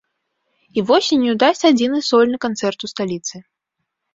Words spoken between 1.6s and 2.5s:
адзіны сольны